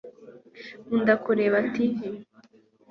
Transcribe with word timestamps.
nkunda 0.85 1.13
kureba 1.23 1.57
tv 1.73 1.95